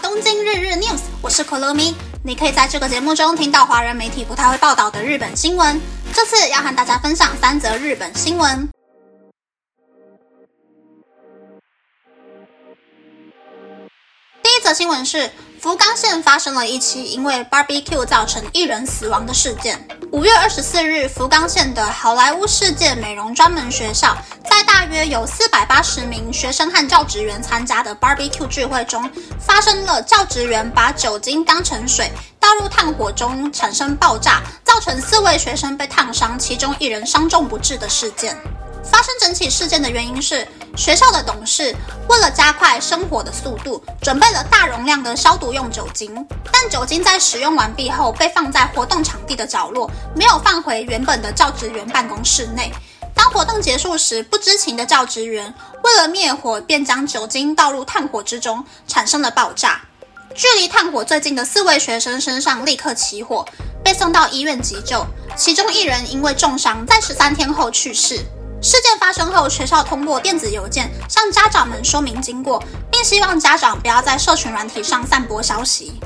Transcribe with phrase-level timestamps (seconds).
[0.00, 1.94] 东京日日 news，我是可乐咪。
[2.24, 5.80] 你可以在这个节目中听到华人媒体不太会报道的日本新闻。
[6.14, 8.68] 这次要和大家分享三则日本新闻。
[14.62, 15.28] 则新闻是。
[15.60, 19.80] 福冈县发生了一起因为 barbecue 造成一人死亡的事件。
[20.10, 24.16] 五月二十四日，福冈县的好莱坞世界美容专门学校，
[24.50, 29.08] 在大约有四百八十名学生和教职员参加的 barbecue 聚会中，
[29.38, 38.36] 发生了教职员把酒精当成水倒入炭火中产生爆炸，造成四位学生被烫伤，其中一人伤重不治的事件。
[38.84, 40.46] 发生整起事件的原因是。
[40.74, 41.76] 学校的董事
[42.08, 46.26] 为了加快生火的速度，准备了大容量的消毒用酒精。
[46.50, 52.72] 但酒精在使用完毕后被放在活动场地的角落，没有放回原本的教职员办公室内。
[53.14, 55.52] 当活动结束时，不知情的教职员
[55.84, 59.82] 为了灭火，便将酒精倒入炭火之中，产生了爆炸。
[60.34, 63.44] 距离炭火最近的四位学生身上立刻起火，
[63.84, 65.04] 被送到医院急救，
[65.36, 68.20] 其中一人因为重伤，在十三天后去世。
[68.62, 76.00] 事件发生后，学校通过电子邮件向家长们说明经过，并希望家长不要在社群软体上散播消息。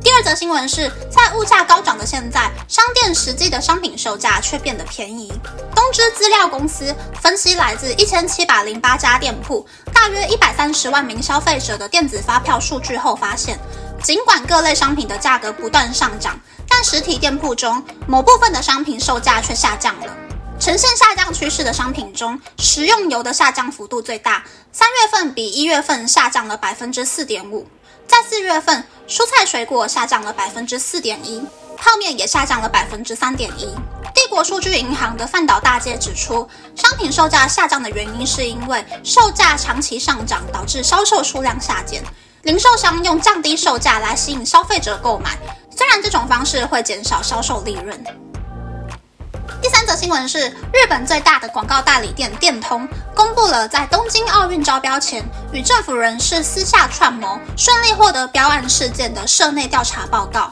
[0.00, 5.30] 第二则新闻是在物价高涨的现在，商店实际的商品售价却变得便宜。
[5.74, 13.58] 东芝资料公司分析来自一千七百零八家店铺，大约一百三十万名消费者的电子发票数据后发现，
[14.02, 20.16] 尽管各类商品的价格不断上涨，但实体店铺中某部分的商品售价却下降了。
[20.64, 27.68] 呈现下降趋势的商品中，食用油的下降幅度最大，三月份比一月份下降了百分之四点五。
[28.06, 33.66] 在四月份，蔬菜水果下降了百分之四点一，泡面也下降了百分之三点一。
[34.14, 42.02] 帝国数据银行的范岛大介指出，商品售价下降的原因是因为售价长期上涨导致销售数量下减，
[42.44, 45.36] 零售商用降低售价来吸引消费者购买，
[45.76, 48.23] 虽然这种方式会减少销售利润。
[49.84, 55.22] 则新闻是，日本最大的广告代理店电通公布了在东京奥运招标前
[55.52, 60.50] 与政府人士私下串谋，顺利获得标案事件的社内调查报告。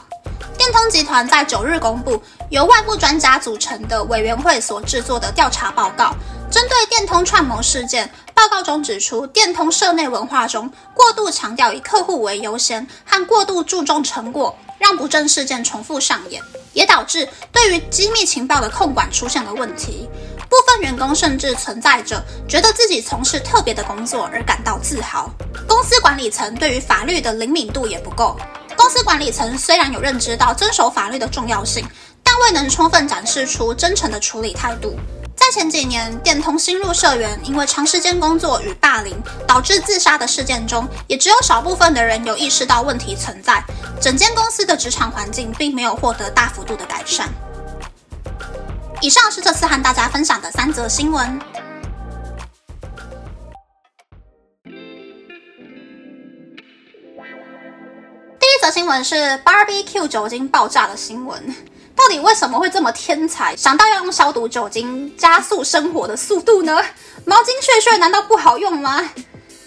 [0.55, 6.13] 电通集团在九日公布由外部专家组成的委员会所制作的调查报告，
[6.51, 14.55] 针对电通串谋事件，报告中指出，电通社内文化中过度强调以客户为优先，和过度注重成果。
[14.83, 20.09] 让不正事件重复上演，也导致对于机密情报的控管出现了问题。
[20.49, 25.29] 部分员工甚至存在着觉得自己从事特别的工作而感到自豪。
[25.65, 28.37] 公司管理层对于法律的灵敏度也不够。
[28.75, 31.87] 公司管理层虽然有认知到遵守法律的重要性，
[32.21, 34.99] 但未能充分展示出真诚的处理态度。
[35.35, 43.63] 在前几年，电通新入社员因为长时间工作与霸凌导致自杀的事件中，也只有少部分的人有意识到问题存在。
[43.99, 47.29] 整间公司的职场环境并没有获得大幅度的改善。
[49.01, 51.39] 以上是这次和大家分享的三则新闻。
[58.39, 61.53] 第一则新闻是 Barbecue 酒精爆炸的新闻。
[61.95, 66.81] 到底为什么会这么天才，想到要用消毒酒精加速生火的速度呢？
[67.25, 68.97] 毛巾屑屑难道不好用吗？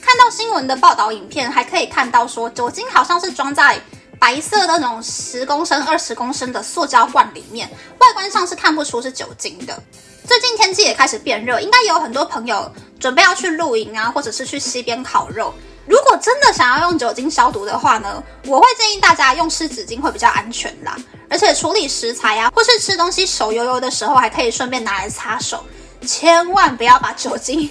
[0.03, 3.81] 看到新闻的报道影片，还可以看到说酒精好像是装在
[4.19, 9.83] 白色那种十公升、二十公升的塑胶罐里面，外观上是看不出是酒精的。
[10.27, 15.55] 最近天气也开始变热，应该也有很多朋友准备要去露营啊，或者是去溪边烤肉。
[15.87, 20.97] 如果真的想要用酒精消毒的话呢，我会建议大家用湿纸巾会比较安全啦。
[21.29, 25.65] 而且处理食材呀，或是吃东西手油油的时候，还可以顺便拿来擦手。
[26.07, 27.69] 千万不要把酒精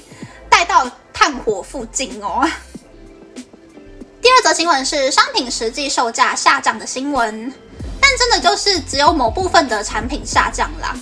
[0.49, 2.47] 带到炭火附近哦。
[4.21, 7.53] 第二则新闻是商品实际售价下降的新闻，
[8.01, 10.95] 但真的就是只有某部分的产品下降啦。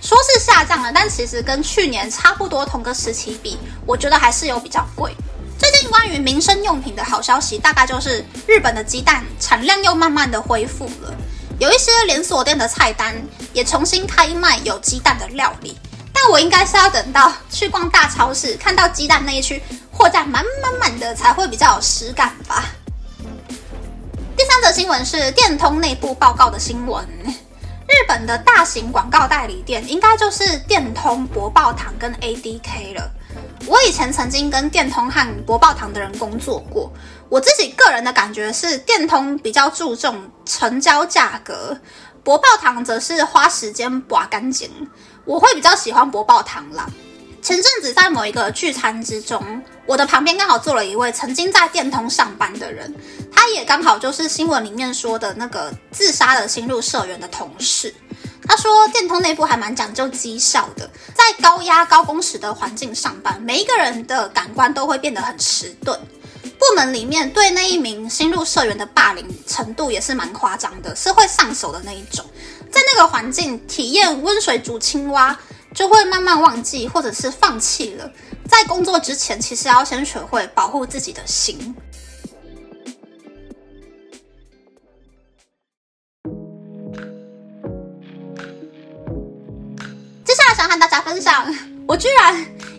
[0.00, 5.14] 说是下降了，但其实跟去年差不多同个时期比，我觉得还是有比较贵。
[5.58, 11.14] 最近关于民生用品的好消息，大概就是日本的鸡蛋产量又慢慢的恢复了，
[11.60, 13.14] 有一些连锁店的菜单
[13.52, 15.78] 也重新开卖有鸡蛋的料理。
[16.10, 19.62] 但我应该是要等到去逛大超市，看到鸡蛋那一区
[19.92, 22.64] 货架满满满的，才会比较有实感吧。
[24.36, 33.10] 第三则新闻是电通内部报告的新闻，日本的大型广告代理店应该就是电通、博报堂跟 ADK 了。
[33.66, 36.92] 我以前曾经跟电通和博报堂的人工作过，
[37.28, 41.78] 我自己个人的感觉是，电通比较注重成交价格，
[42.24, 44.70] 博报堂则是花时间刮干净。
[45.24, 46.88] 我会比较喜欢博报堂啦。
[47.42, 52.94] 前阵子在某一个聚餐之中，我的旁边刚好坐了一位曾经在电通上班的人，
[53.32, 57.94] 他也刚好就是新闻里面说的那个自杀的新入社员的同事。
[58.46, 65.98] 他说，电通内部还蛮讲究绩效的，在高压高工时的环境上班，每一个人的感官都会变得很迟钝。
[66.42, 72.24] 部门里面对那一名新入社员的霸凌程度也是蛮夸张的，是会上手的那一种。
[72.70, 75.38] 在那个环境体验温水煮青蛙。
[75.72, 78.10] 就会慢慢忘记，或者是放弃了。
[78.48, 81.72] 在工作之前，其实要先学会保护自己的心。
[91.20, 91.54] 想和大家分享，
[91.86, 92.34] 我居然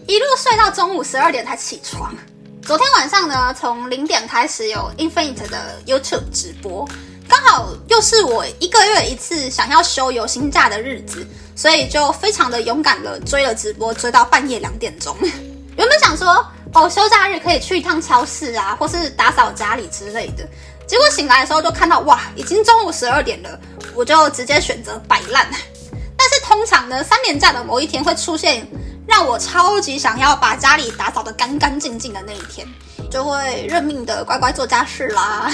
[0.07, 2.13] 一路睡到中午十二点才起床。
[2.65, 6.87] 昨天晚上呢，从零点开始有 Infinite 的 YouTube 直播。
[7.27, 15.15] 刚好又是我一个月一次想要休有薪假的日子，所以就非常的勇敢的追了直播，追到半夜两点钟。
[15.77, 20.47] 原本想说哦，休假日可以去一趟超市啊，或是打扫家里之类的。
[20.85, 23.59] 结果醒来的时候就看到哇，已经中午十二点了，
[23.95, 25.47] 我就直接选择摆烂。
[26.51, 28.67] 通常呢，三年假的某一天会出现
[29.07, 32.67] 让我超级想要把家里打扫得干干净净的那一天，
[33.09, 35.49] 就会认命的乖乖做家事啦。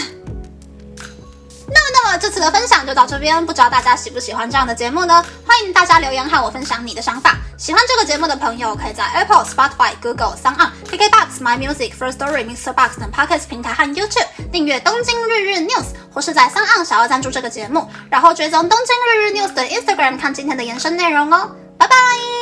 [2.17, 5.23] 这次的分享就到这边，不知道大家喜不喜欢这样的节目呢？
[5.45, 7.35] 欢迎大家留言和我分享你的想法。
[7.57, 12.73] 喜欢这个节目的朋友，可以在 Apple、Spotify、Google、s o n d KKBox、My Music、First Story、Mr.
[12.73, 15.69] Box 等 Podcast 平台和 YouTube 订阅《东京日日 News》，
[16.13, 21.51] 或是在 s o n 小额赞助这个节目，然后追踪《东京日日 News》的 Instagram 看今天的延伸内容哦。
[21.77, 22.36] 拜拜。